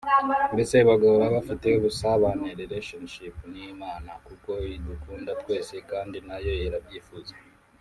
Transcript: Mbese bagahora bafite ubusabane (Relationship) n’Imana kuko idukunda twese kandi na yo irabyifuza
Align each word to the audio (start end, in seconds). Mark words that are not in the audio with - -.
Mbese 0.53 0.75
bagahora 0.89 1.27
bafite 1.35 1.67
ubusabane 1.79 2.49
(Relationship) 2.61 3.35
n’Imana 3.51 4.11
kuko 4.25 4.51
idukunda 4.75 5.31
twese 5.41 5.75
kandi 5.91 6.17
na 6.27 6.37
yo 6.45 6.53
irabyifuza 6.67 7.33